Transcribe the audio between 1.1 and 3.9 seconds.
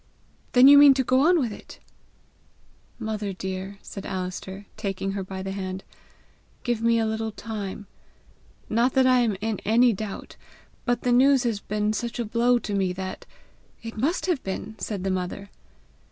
on with it?" "Mother dear,"